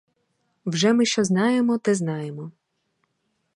[0.65, 2.51] Вже ми що знаємо, те знаємо.